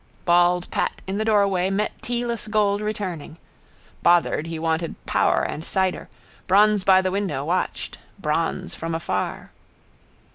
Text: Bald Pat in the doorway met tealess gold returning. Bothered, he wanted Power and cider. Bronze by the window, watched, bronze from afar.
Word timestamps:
Bald 0.25 0.67
Pat 0.71 0.99
in 1.05 1.19
the 1.19 1.25
doorway 1.25 1.69
met 1.69 1.91
tealess 2.01 2.47
gold 2.49 2.81
returning. 2.81 3.37
Bothered, 4.01 4.47
he 4.47 4.57
wanted 4.57 4.95
Power 5.05 5.43
and 5.43 5.63
cider. 5.63 6.09
Bronze 6.47 6.83
by 6.83 7.03
the 7.03 7.11
window, 7.11 7.45
watched, 7.45 7.99
bronze 8.17 8.73
from 8.73 8.95
afar. 8.95 9.51